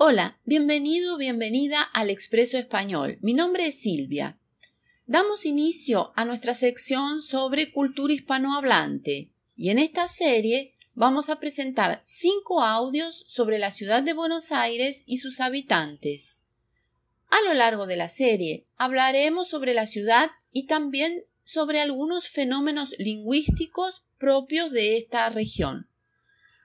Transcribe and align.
Hola, 0.00 0.38
bienvenido, 0.44 1.16
bienvenida 1.16 1.82
al 1.82 2.08
Expreso 2.08 2.56
Español. 2.56 3.18
Mi 3.20 3.34
nombre 3.34 3.66
es 3.66 3.80
Silvia. 3.80 4.38
Damos 5.06 5.44
inicio 5.44 6.12
a 6.14 6.24
nuestra 6.24 6.54
sección 6.54 7.20
sobre 7.20 7.72
cultura 7.72 8.14
hispanohablante 8.14 9.32
y 9.56 9.70
en 9.70 9.80
esta 9.80 10.06
serie 10.06 10.72
vamos 10.94 11.28
a 11.30 11.40
presentar 11.40 12.00
cinco 12.04 12.62
audios 12.62 13.24
sobre 13.26 13.58
la 13.58 13.72
ciudad 13.72 14.04
de 14.04 14.12
Buenos 14.12 14.52
Aires 14.52 15.02
y 15.04 15.16
sus 15.16 15.40
habitantes. 15.40 16.44
A 17.28 17.48
lo 17.48 17.54
largo 17.54 17.88
de 17.88 17.96
la 17.96 18.08
serie 18.08 18.68
hablaremos 18.76 19.48
sobre 19.48 19.74
la 19.74 19.88
ciudad 19.88 20.30
y 20.52 20.68
también 20.68 21.24
sobre 21.42 21.80
algunos 21.80 22.28
fenómenos 22.28 22.94
lingüísticos 22.98 24.04
propios 24.16 24.70
de 24.70 24.96
esta 24.96 25.28
región 25.28 25.87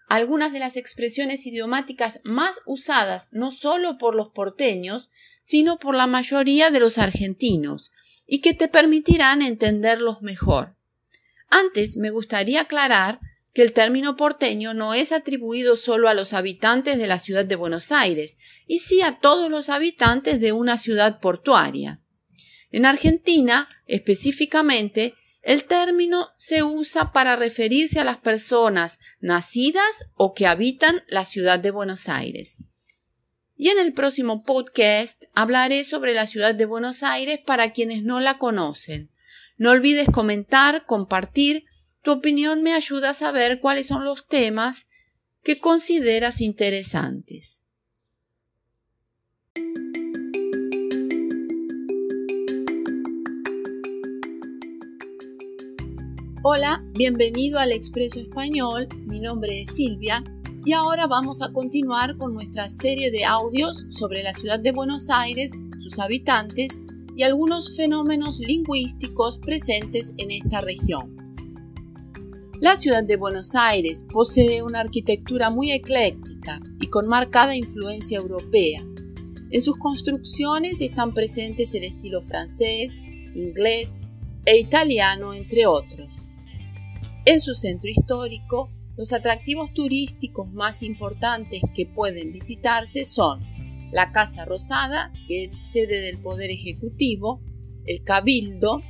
algunas 0.07 0.53
de 0.53 0.59
las 0.59 0.77
expresiones 0.77 1.45
idiomáticas 1.45 2.21
más 2.23 2.61
usadas 2.65 3.29
no 3.31 3.51
solo 3.51 3.97
por 3.97 4.15
los 4.15 4.29
porteños, 4.29 5.09
sino 5.41 5.79
por 5.79 5.95
la 5.95 6.07
mayoría 6.07 6.69
de 6.69 6.79
los 6.79 6.97
argentinos, 6.97 7.91
y 8.25 8.39
que 8.39 8.53
te 8.53 8.67
permitirán 8.67 9.41
entenderlos 9.41 10.21
mejor. 10.21 10.75
Antes 11.49 11.97
me 11.97 12.09
gustaría 12.09 12.61
aclarar 12.61 13.19
que 13.53 13.61
el 13.61 13.73
término 13.73 14.15
porteño 14.15 14.73
no 14.73 14.93
es 14.93 15.11
atribuido 15.11 15.75
solo 15.77 16.09
a 16.09 16.13
los 16.13 16.33
habitantes 16.33 16.97
de 16.97 17.07
la 17.07 17.19
ciudad 17.19 17.45
de 17.45 17.55
Buenos 17.55 17.91
Aires, 17.91 18.37
y 18.65 18.79
sí 18.79 19.01
a 19.01 19.19
todos 19.19 19.51
los 19.51 19.69
habitantes 19.69 20.39
de 20.41 20.51
una 20.51 20.77
ciudad 20.77 21.19
portuaria. 21.19 22.01
En 22.71 22.87
Argentina, 22.87 23.69
específicamente, 23.85 25.13
el 25.43 25.65
término 25.65 26.29
se 26.37 26.63
usa 26.63 27.11
para 27.11 27.35
referirse 27.35 27.99
a 27.99 28.05
las 28.05 28.17
personas 28.17 28.99
nacidas 29.19 30.07
o 30.15 30.33
que 30.33 30.47
habitan 30.47 31.03
la 31.07 31.25
ciudad 31.25 31.59
de 31.59 31.71
Buenos 31.71 32.07
Aires. 32.07 32.63
Y 33.55 33.67
en 33.67 33.77
el 33.77 33.93
próximo 33.93 34.43
podcast 34.43 35.25
hablaré 35.35 35.83
sobre 35.83 36.13
la 36.13 36.27
ciudad 36.27 36.55
de 36.55 36.65
Buenos 36.65 37.03
Aires 37.03 37.39
para 37.45 37.73
quienes 37.73 38.03
no 38.03 38.21
la 38.21 38.37
conocen. 38.37 39.09
No 39.57 39.71
olvides 39.71 40.07
comentar, 40.09 40.85
compartir. 40.85 41.65
Tu 42.01 42.11
opinión 42.11 42.63
me 42.63 42.73
ayuda 42.73 43.11
a 43.11 43.13
saber 43.13 43.59
cuáles 43.59 43.87
son 43.87 44.05
los 44.05 44.25
temas 44.27 44.87
que 45.43 45.59
consideras 45.59 46.39
interesantes. 46.39 47.63
Hola, 56.45 56.83
bienvenido 56.91 57.57
al 57.57 57.71
Expreso 57.71 58.19
Español, 58.19 58.89
mi 59.05 59.21
nombre 59.21 59.61
es 59.61 59.77
Silvia 59.77 60.25
y 60.65 60.73
ahora 60.73 61.07
vamos 61.07 61.41
a 61.41 61.53
continuar 61.53 62.17
con 62.17 62.33
nuestra 62.33 62.69
serie 62.69 63.11
de 63.11 63.23
audios 63.23 63.85
sobre 63.87 64.23
la 64.23 64.33
ciudad 64.33 64.59
de 64.59 64.73
Buenos 64.73 65.09
Aires, 65.09 65.53
sus 65.79 65.99
habitantes 65.99 66.77
y 67.15 67.23
algunos 67.23 67.77
fenómenos 67.77 68.39
lingüísticos 68.39 69.39
presentes 69.39 70.13
en 70.17 70.31
esta 70.31 70.59
región. 70.59 71.15
La 72.59 72.75
ciudad 72.75 73.05
de 73.05 73.15
Buenos 73.15 73.55
Aires 73.55 74.03
posee 74.11 74.63
una 74.63 74.81
arquitectura 74.81 75.49
muy 75.49 75.71
ecléctica 75.71 76.59
y 76.81 76.87
con 76.87 77.07
marcada 77.07 77.55
influencia 77.55 78.17
europea. 78.17 78.81
En 79.49 79.61
sus 79.61 79.77
construcciones 79.77 80.81
están 80.81 81.13
presentes 81.13 81.73
el 81.73 81.85
estilo 81.85 82.21
francés, 82.21 82.91
inglés 83.33 84.01
e 84.43 84.59
italiano, 84.59 85.33
entre 85.33 85.67
otros. 85.67 86.32
En 87.25 87.39
su 87.39 87.53
centro 87.53 87.89
histórico, 87.89 88.69
los 88.97 89.13
atractivos 89.13 89.73
turísticos 89.73 90.51
más 90.51 90.83
importantes 90.83 91.61
que 91.73 91.85
pueden 91.85 92.33
visitarse 92.33 93.05
son 93.05 93.39
la 93.93 94.11
Casa 94.11 94.43
Rosada, 94.43 95.13
que 95.27 95.43
es 95.43 95.57
sede 95.61 96.01
del 96.01 96.19
Poder 96.19 96.51
Ejecutivo, 96.51 97.41
el 97.85 98.03
Cabildo, 98.03 98.81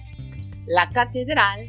la 0.65 0.89
Catedral 0.89 1.67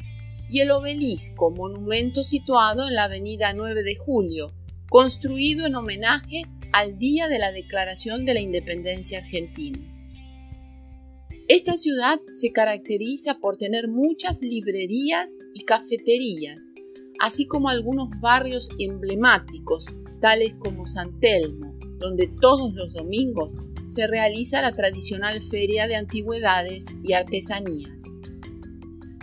y 0.49 0.61
el 0.61 0.71
Obelisco, 0.71 1.51
monumento 1.51 2.23
situado 2.23 2.89
en 2.89 2.95
la 2.95 3.05
Avenida 3.05 3.53
9 3.53 3.83
de 3.83 3.97
Julio, 3.97 4.55
construido 4.89 5.67
en 5.67 5.75
homenaje 5.75 6.45
al 6.73 6.99
día 6.99 7.29
de 7.29 7.39
la 7.39 7.53
Declaración 7.53 8.25
de 8.25 8.35
la 8.35 8.41
Independencia 8.41 9.19
Argentina. 9.19 9.94
Esta 11.47 11.77
ciudad 11.77 12.21
se 12.29 12.53
caracteriza 12.53 13.39
por 13.39 13.59
tener 13.59 13.87
muchas 13.87 14.41
librerías 14.41 15.31
y 15.53 15.65
cafeterías, 15.65 16.73
así 17.21 17.47
como 17.47 17.69
algunos 17.69 18.09
barrios 18.19 18.71
emblemáticos, 18.79 19.85
tales 20.23 20.55
como 20.55 20.87
San 20.87 21.21
Telmo, 21.21 21.79
donde 21.99 22.29
todos 22.41 22.73
los 22.73 22.95
domingos 22.95 23.53
se 23.91 24.07
realiza 24.07 24.63
la 24.63 24.73
tradicional 24.73 25.43
feria 25.43 25.87
de 25.87 25.97
antigüedades 25.97 26.87
y 27.03 27.13
artesanías. 27.13 28.05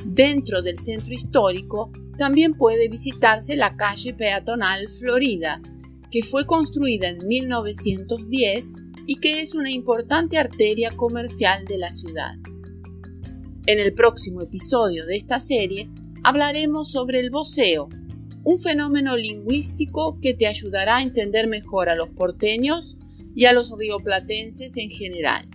Dentro 0.05 0.61
del 0.61 0.77
centro 0.77 1.15
histórico 1.15 1.91
también 2.19 2.53
puede 2.53 2.87
visitarse 2.87 3.55
la 3.55 3.75
calle 3.75 4.13
peatonal 4.13 4.89
Florida, 4.89 5.59
que 6.11 6.21
fue 6.21 6.45
construida 6.45 7.07
en 7.09 7.25
1910 7.25 8.90
y 9.05 9.15
que 9.15 9.41
es 9.41 9.55
una 9.55 9.71
importante 9.71 10.37
arteria 10.37 10.91
comercial 10.91 11.65
de 11.65 11.77
la 11.77 11.91
ciudad. 11.91 12.35
En 13.65 13.79
el 13.79 13.93
próximo 13.93 14.41
episodio 14.41 15.05
de 15.05 15.17
esta 15.17 15.39
serie 15.39 15.89
hablaremos 16.23 16.91
sobre 16.91 17.19
el 17.19 17.29
voceo, 17.29 17.89
un 18.43 18.59
fenómeno 18.59 19.15
lingüístico 19.17 20.17
que 20.21 20.33
te 20.33 20.47
ayudará 20.47 20.97
a 20.97 21.03
entender 21.03 21.47
mejor 21.47 21.89
a 21.89 21.95
los 21.95 22.09
porteños 22.09 22.97
y 23.35 23.45
a 23.45 23.53
los 23.53 23.71
rioplatenses 23.77 24.77
en 24.77 24.89
general. 24.89 25.45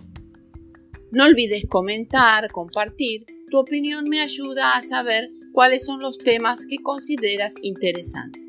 No 1.11 1.25
olvides 1.25 1.65
comentar, 1.69 2.51
compartir, 2.51 3.25
tu 3.51 3.59
opinión 3.59 4.05
me 4.09 4.21
ayuda 4.21 4.77
a 4.77 4.83
saber 4.83 5.31
cuáles 5.53 5.85
son 5.85 6.01
los 6.01 6.19
temas 6.19 6.67
que 6.67 6.79
consideras 6.79 7.55
interesantes. 7.63 8.46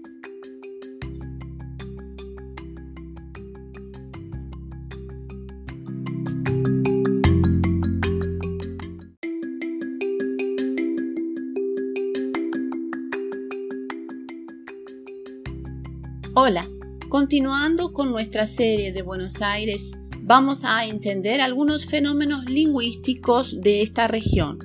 Hola, 16.40 16.70
continuando 17.10 17.94
con 17.94 18.12
nuestra 18.12 18.46
serie 18.46 18.92
de 18.92 19.02
Buenos 19.02 19.42
Aires, 19.42 19.94
vamos 20.20 20.66
a 20.66 20.86
entender 20.86 21.42
algunos 21.42 21.88
fenómenos 21.88 22.46
lingüísticos 22.46 23.60
de 23.60 23.82
esta 23.82 24.08
región. 24.08 24.60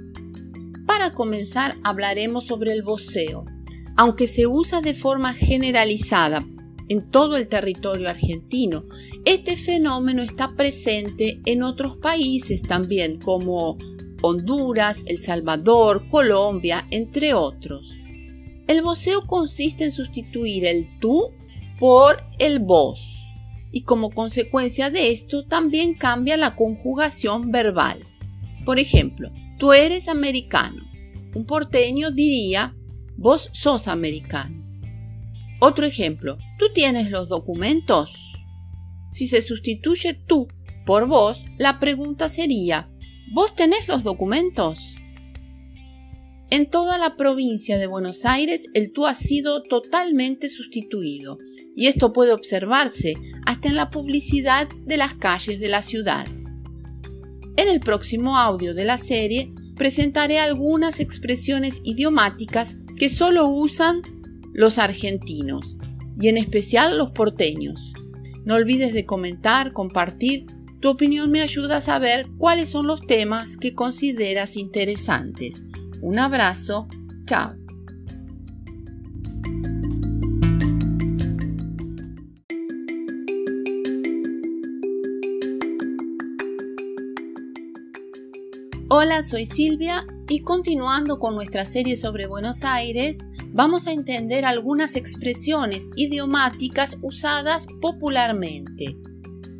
Para 0.87 1.15
comenzar 1.15 1.77
hablaremos 1.83 2.45
sobre 2.45 2.75
el 2.75 2.83
voceo. 2.83 3.47
Aunque 3.97 4.27
se 4.27 4.47
usa 4.47 4.83
de 4.83 4.93
forma 4.93 5.33
generalizada 5.33 6.47
en 6.91 7.11
todo 7.11 7.39
el 7.39 7.49
territorio 7.49 8.11
argentino, 8.11 8.85
este 9.25 9.57
fenómeno 9.57 10.21
está 10.21 10.55
presente 10.55 11.41
en 11.47 11.63
otros 11.63 11.97
países 11.97 12.61
también, 12.61 13.19
como 13.19 13.79
Honduras, 14.21 15.05
El 15.07 15.17
Salvador, 15.17 16.07
Colombia, 16.09 16.87
entre 16.91 17.33
otros. 17.33 17.97
El 18.67 18.83
voceo 18.83 19.27
consiste 19.27 19.85
en 19.85 19.91
sustituir 19.91 20.67
el 20.67 20.99
tú 21.01 21.31
por 21.83 22.23
el 22.39 22.61
vos. 22.61 23.35
Y 23.73 23.83
como 23.83 24.11
consecuencia 24.11 24.89
de 24.89 25.11
esto 25.11 25.45
también 25.49 25.95
cambia 25.95 26.37
la 26.37 26.55
conjugación 26.55 27.51
verbal. 27.51 28.07
Por 28.65 28.79
ejemplo, 28.79 29.33
tú 29.59 29.73
eres 29.73 30.07
americano. 30.07 30.81
Un 31.35 31.45
porteño 31.45 32.13
diría, 32.13 32.77
vos 33.17 33.51
sos 33.53 33.89
americano. 33.89 34.65
Otro 35.59 35.85
ejemplo, 35.85 36.39
tú 36.57 36.67
tienes 36.73 37.11
los 37.11 37.29
documentos. 37.29 38.15
Si 39.11 39.27
se 39.27 39.43
sustituye 39.43 40.15
tú 40.15 40.47
por 40.87 41.09
vos, 41.09 41.45
la 41.59 41.81
pregunta 41.81 42.29
sería, 42.29 42.93
¿vos 43.35 43.57
tenés 43.57 43.89
los 43.89 44.05
documentos? 44.05 44.95
En 46.53 46.69
toda 46.69 46.99
la 46.99 47.17
provincia 47.17 47.79
de 47.79 47.87
Buenos 47.87 48.27
Aires 48.27 48.69
el 48.75 48.93
tú 48.93 49.07
ha 49.07 49.15
sido 49.15 49.63
totalmente 49.63 50.51
sustituido 50.51 51.39
y 51.75 51.87
esto 51.87 52.13
puede 52.13 52.33
observarse 52.33 53.15
hasta 53.47 53.69
en 53.69 53.75
la 53.75 53.89
publicidad 53.89 54.69
de 54.85 54.99
las 54.99 55.15
calles 55.15 55.61
de 55.61 55.69
la 55.69 55.81
ciudad. 55.81 56.27
En 57.57 57.69
el 57.69 57.81
próximo 57.81 58.37
audio 58.37 58.75
de 58.75 58.85
la 58.85 58.99
serie 58.99 59.51
presentaré 59.77 60.41
algunas 60.41 61.01
expresiones 61.01 61.81
idiomáticas 61.85 62.77
que 62.99 63.09
solo 63.09 63.47
usan 63.47 64.03
los 64.53 64.77
argentinos 64.79 65.79
y 66.21 66.29
en 66.29 66.37
especial 66.37 66.99
los 66.99 67.13
porteños. 67.13 67.95
No 68.45 68.57
olvides 68.57 68.93
de 68.93 69.07
comentar, 69.07 69.73
compartir, 69.73 70.45
tu 70.81 70.91
opinión 70.91 71.31
me 71.31 71.41
ayuda 71.41 71.79
a 71.79 71.81
saber 71.81 72.27
cuáles 72.37 72.69
son 72.69 72.87
los 72.87 73.07
temas 73.07 73.57
que 73.57 73.73
consideras 73.73 74.59
interesantes. 74.59 75.65
Un 76.03 76.19
abrazo, 76.19 76.89
chao. 77.27 77.55
Hola, 88.89 89.23
soy 89.23 89.47
Silvia 89.47 90.05
y 90.29 90.41
continuando 90.41 91.21
con 91.21 91.37
nuestra 91.37 91.65
serie 91.65 91.95
sobre 91.97 92.27
Buenos 92.27 92.65
Aires, 92.65 93.29
vamos 93.53 93.87
a 93.87 93.93
entender 93.93 94.45
algunas 94.45 94.97
expresiones 94.97 95.89
idiomáticas 95.95 96.99
usadas 97.01 97.69
popularmente. 97.81 98.97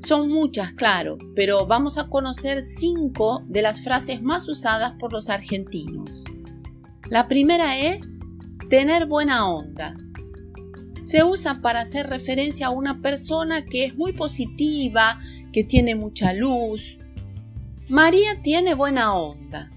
Son 0.05 0.29
muchas, 0.29 0.73
claro, 0.73 1.17
pero 1.37 1.67
vamos 1.67 1.97
a 1.97 2.09
conocer 2.09 2.63
cinco 2.63 3.45
de 3.47 3.63
las 3.63 3.83
frases 3.85 4.21
más 4.21 4.49
usadas 4.49 4.95
por 4.99 5.13
los 5.13 5.31
argentinos. 5.31 6.25
La 7.09 7.29
primera 7.29 7.79
es 7.79 8.11
tener 8.69 9.07
buena 9.07 9.49
onda. 9.49 9.97
Se 11.05 11.23
usa 11.23 11.61
para 11.61 11.81
hacer 11.81 12.09
referencia 12.09 12.67
a 12.67 12.71
una 12.71 13.01
persona 13.01 13.65
que 13.65 13.85
es 13.85 13.95
muy 13.95 14.13
positiva, 14.13 15.21
que 15.53 15.63
tiene 15.63 15.95
mucha 15.95 16.33
luz. 16.33 16.99
María 17.89 18.43
tiene 18.43 18.75
buena 18.75 19.15
onda. 19.15 19.71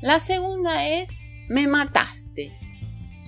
La 0.00 0.20
segunda 0.20 0.88
es 0.88 1.18
me 1.48 1.66
mataste. 1.66 2.56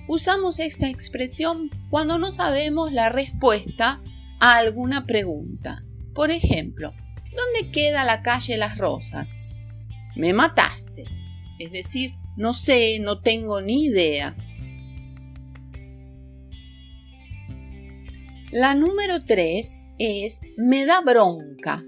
Usamos 0.07 0.59
esta 0.59 0.89
expresión 0.89 1.69
cuando 1.89 2.17
no 2.17 2.31
sabemos 2.31 2.91
la 2.91 3.09
respuesta 3.09 4.01
alguna 4.41 5.05
pregunta. 5.05 5.83
Por 6.13 6.31
ejemplo, 6.31 6.93
¿dónde 7.35 7.71
queda 7.71 8.03
la 8.03 8.21
calle 8.21 8.57
Las 8.57 8.77
Rosas? 8.77 9.53
Me 10.15 10.33
mataste. 10.33 11.05
Es 11.59 11.71
decir, 11.71 12.15
no 12.35 12.53
sé, 12.53 12.99
no 12.99 13.21
tengo 13.21 13.61
ni 13.61 13.85
idea. 13.85 14.35
La 18.51 18.75
número 18.75 19.23
3 19.23 19.87
es 19.99 20.41
me 20.57 20.85
da 20.85 21.01
bronca, 21.01 21.85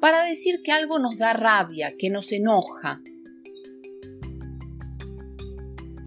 para 0.00 0.22
decir 0.22 0.62
que 0.64 0.72
algo 0.72 0.98
nos 0.98 1.18
da 1.18 1.32
rabia, 1.34 1.92
que 1.98 2.08
nos 2.08 2.32
enoja. 2.32 3.02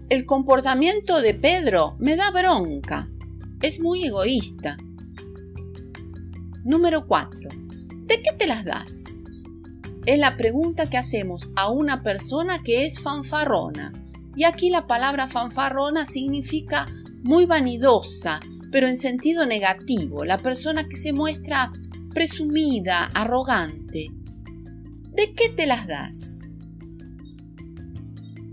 El 0.08 0.26
comportamiento 0.26 1.20
de 1.20 1.34
Pedro 1.34 1.96
me 2.00 2.16
da 2.16 2.30
bronca. 2.30 3.08
Es 3.60 3.78
muy 3.78 4.04
egoísta. 4.04 4.76
Número 6.64 7.06
4. 7.08 7.50
¿De 8.06 8.22
qué 8.22 8.32
te 8.38 8.46
las 8.46 8.64
das? 8.64 9.04
Es 10.06 10.18
la 10.18 10.36
pregunta 10.36 10.88
que 10.88 10.96
hacemos 10.96 11.48
a 11.56 11.70
una 11.70 12.02
persona 12.02 12.60
que 12.62 12.86
es 12.86 13.00
fanfarrona. 13.00 13.92
Y 14.36 14.44
aquí 14.44 14.70
la 14.70 14.86
palabra 14.86 15.26
fanfarrona 15.26 16.06
significa 16.06 16.86
muy 17.24 17.46
vanidosa, 17.46 18.40
pero 18.70 18.86
en 18.86 18.96
sentido 18.96 19.44
negativo, 19.44 20.24
la 20.24 20.38
persona 20.38 20.88
que 20.88 20.96
se 20.96 21.12
muestra 21.12 21.72
presumida, 22.14 23.10
arrogante. 23.12 24.10
¿De 25.10 25.34
qué 25.34 25.48
te 25.48 25.66
las 25.66 25.86
das? 25.88 26.48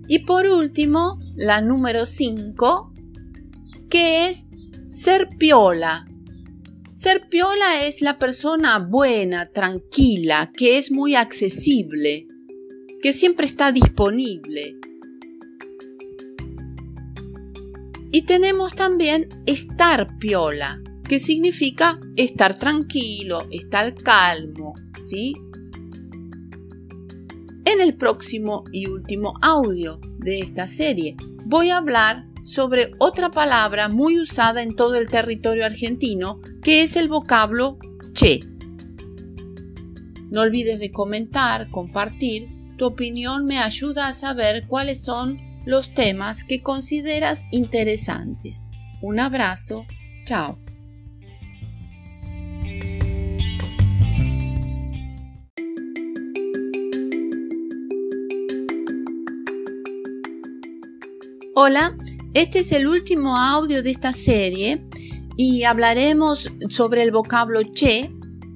Y 0.07 0.19
por 0.19 0.47
último, 0.47 1.19
la 1.35 1.61
número 1.61 2.07
5, 2.07 2.91
que 3.89 4.29
es 4.29 4.47
ser 4.87 5.29
piola. 5.37 6.08
Ser 7.01 7.29
piola 7.29 7.85
es 7.85 8.01
la 8.01 8.19
persona 8.19 8.77
buena, 8.77 9.53
tranquila, 9.53 10.51
que 10.53 10.77
es 10.77 10.91
muy 10.91 11.15
accesible, 11.15 12.27
que 13.01 13.13
siempre 13.13 13.45
está 13.45 13.71
disponible. 13.71 14.75
Y 18.11 18.23
tenemos 18.23 18.75
también 18.75 19.29
estar 19.45 20.17
piola, 20.17 20.81
que 21.07 21.19
significa 21.19 22.01
estar 22.17 22.57
tranquilo, 22.57 23.47
estar 23.49 23.95
calmo, 23.95 24.73
¿sí? 24.99 25.35
En 27.63 27.79
el 27.79 27.95
próximo 27.95 28.65
y 28.73 28.87
último 28.87 29.35
audio 29.41 30.01
de 30.17 30.41
esta 30.41 30.67
serie 30.67 31.15
voy 31.45 31.69
a 31.69 31.77
hablar 31.77 32.28
sobre 32.49 32.93
otra 32.97 33.29
palabra 33.29 33.89
muy 33.89 34.19
usada 34.19 34.63
en 34.63 34.75
todo 34.75 34.95
el 34.95 35.07
territorio 35.07 35.65
argentino, 35.65 36.39
que 36.63 36.81
es 36.81 36.95
el 36.95 37.07
vocablo 37.07 37.77
che. 38.13 38.39
No 40.31 40.41
olvides 40.41 40.79
de 40.79 40.91
comentar, 40.91 41.69
compartir, 41.69 42.47
tu 42.77 42.87
opinión 42.87 43.45
me 43.45 43.59
ayuda 43.59 44.07
a 44.07 44.13
saber 44.13 44.65
cuáles 44.67 45.03
son 45.03 45.37
los 45.65 45.93
temas 45.93 46.43
que 46.43 46.63
consideras 46.63 47.43
interesantes. 47.51 48.71
Un 49.01 49.19
abrazo, 49.19 49.85
chao. 50.25 50.57
Hola, 61.53 61.95
este 62.33 62.59
es 62.59 62.71
el 62.71 62.87
último 62.87 63.37
audio 63.37 63.81
de 63.81 63.89
esta 63.89 64.13
serie 64.13 64.85
y 65.35 65.63
hablaremos 65.63 66.49
sobre 66.69 67.01
el 67.01 67.11
vocablo 67.11 67.61
che, 67.73 68.11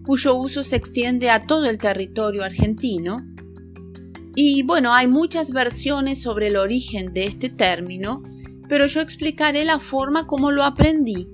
cuyo 0.06 0.36
uso 0.36 0.64
se 0.64 0.76
extiende 0.76 1.32
a 1.32 1.42
todo 1.42 1.66
el 1.66 1.80
territorio 1.80 2.44
argentino. 2.44 3.26
Y 4.36 4.64
bueno, 4.64 4.94
hay 4.94 5.08
muchas 5.08 5.52
versiones 5.52 6.22
sobre 6.22 6.48
el 6.48 6.58
origen 6.58 7.14
de 7.14 7.26
este 7.26 7.50
término, 7.50 8.22
pero 8.70 8.86
yo 8.86 9.02
explicaré 9.02 9.66
la 9.66 9.80
forma 9.80 10.28
como 10.28 10.52
lo 10.52 10.64
aprendí. 10.64 11.30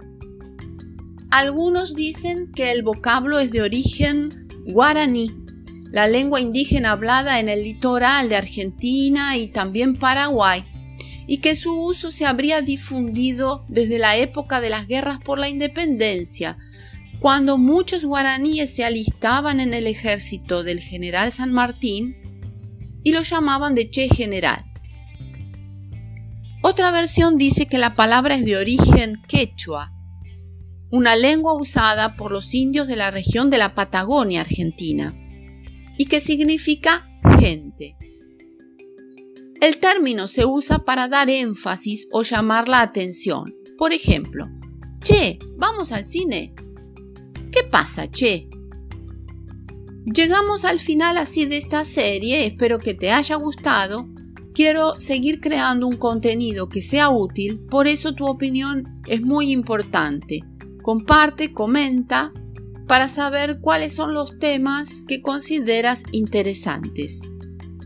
Algunos 1.31 1.93
dicen 1.93 2.51
que 2.53 2.71
el 2.71 2.83
vocablo 2.83 3.39
es 3.39 3.51
de 3.51 3.61
origen 3.61 4.47
guaraní, 4.65 5.35
la 5.91 6.07
lengua 6.07 6.39
indígena 6.39 6.91
hablada 6.91 7.39
en 7.39 7.49
el 7.49 7.63
litoral 7.63 8.29
de 8.29 8.37
Argentina 8.37 9.35
y 9.35 9.47
también 9.47 9.97
Paraguay 9.97 10.68
y 11.31 11.37
que 11.37 11.53
su 11.53 11.79
uso 11.79 12.09
se 12.09 12.25
habría 12.25 12.63
difundido 12.63 13.63
desde 13.67 13.99
la 13.99 14.17
época 14.17 14.61
de 14.61 14.71
las 14.71 14.87
guerras 14.87 15.19
por 15.19 15.37
la 15.37 15.47
independencia, 15.47 16.57
cuando 17.19 17.59
muchos 17.59 18.03
guaraníes 18.03 18.75
se 18.75 18.83
alistaban 18.83 19.59
en 19.59 19.75
el 19.75 19.85
ejército 19.85 20.63
del 20.63 20.79
general 20.79 21.31
San 21.31 21.51
Martín 21.51 22.15
y 23.03 23.11
lo 23.11 23.21
llamaban 23.21 23.75
de 23.75 23.91
Che 23.91 24.09
General. 24.09 24.65
Otra 26.63 26.89
versión 26.89 27.37
dice 27.37 27.67
que 27.67 27.77
la 27.77 27.93
palabra 27.93 28.33
es 28.33 28.43
de 28.43 28.57
origen 28.57 29.21
quechua, 29.27 29.93
una 30.89 31.15
lengua 31.15 31.53
usada 31.53 32.15
por 32.15 32.31
los 32.31 32.55
indios 32.55 32.87
de 32.87 32.95
la 32.95 33.11
región 33.11 33.51
de 33.51 33.59
la 33.59 33.75
Patagonia 33.75 34.41
Argentina, 34.41 35.13
y 35.95 36.05
que 36.05 36.21
significa 36.21 37.05
gente. 37.39 37.98
El 39.61 39.77
término 39.77 40.27
se 40.27 40.45
usa 40.45 40.79
para 40.79 41.09
dar 41.09 41.29
énfasis 41.29 42.07
o 42.11 42.23
llamar 42.23 42.69
la 42.69 42.81
atención. 42.81 43.55
Por 43.77 43.91
ejemplo, 43.91 44.47
Che, 45.01 45.37
vamos 45.57 45.91
al 45.91 46.05
cine. 46.05 46.53
¿Qué 47.51 47.63
pasa, 47.69 48.09
Che? 48.09 48.49
Llegamos 50.05 50.63
al 50.63 50.79
final 50.79 51.17
así 51.17 51.45
de 51.45 51.57
esta 51.57 51.83
serie, 51.83 52.45
espero 52.45 52.79
que 52.79 52.93
te 52.93 53.11
haya 53.11 53.35
gustado. 53.35 54.07
Quiero 54.53 54.97
seguir 54.97 55.41
creando 55.41 55.87
un 55.87 55.97
contenido 55.97 56.69
que 56.69 56.81
sea 56.81 57.09
útil, 57.09 57.59
por 57.59 57.87
eso 57.87 58.13
tu 58.13 58.27
opinión 58.27 59.01
es 59.07 59.21
muy 59.21 59.51
importante. 59.51 60.43
Comparte, 60.81 61.53
comenta, 61.53 62.31
para 62.87 63.09
saber 63.09 63.59
cuáles 63.59 63.93
son 63.93 64.13
los 64.13 64.39
temas 64.39 65.03
que 65.05 65.21
consideras 65.21 66.03
interesantes. 66.11 67.33